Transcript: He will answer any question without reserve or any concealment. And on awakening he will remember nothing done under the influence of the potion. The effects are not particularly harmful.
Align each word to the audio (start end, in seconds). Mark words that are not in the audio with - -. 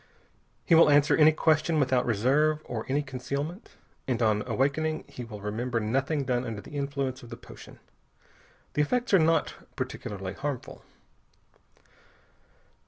He 0.65 0.73
will 0.73 0.89
answer 0.89 1.15
any 1.15 1.31
question 1.31 1.79
without 1.79 2.07
reserve 2.07 2.63
or 2.65 2.87
any 2.89 3.03
concealment. 3.03 3.75
And 4.07 4.19
on 4.23 4.41
awakening 4.47 5.05
he 5.07 5.23
will 5.23 5.41
remember 5.41 5.79
nothing 5.79 6.23
done 6.23 6.43
under 6.43 6.59
the 6.59 6.71
influence 6.71 7.21
of 7.21 7.29
the 7.29 7.37
potion. 7.37 7.77
The 8.73 8.81
effects 8.81 9.13
are 9.13 9.19
not 9.19 9.53
particularly 9.75 10.33
harmful. 10.33 10.83